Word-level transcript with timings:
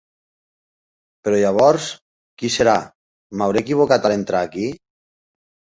Però 1.27 1.41
llavors, 1.43 1.91
qui 2.43 2.51
serà, 2.57 2.75
m'hauré 3.39 3.65
equivocat 3.67 4.11
a 4.11 4.15
l'entrar 4.15 4.45
aquí? 4.49 4.71